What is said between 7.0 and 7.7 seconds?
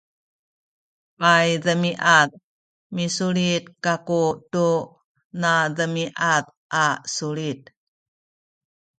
sulit